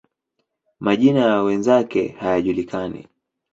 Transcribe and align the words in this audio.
Majina 0.79 1.19
ya 1.25 1.41
wenzake 1.41 2.07
hayajulikani. 2.07 3.07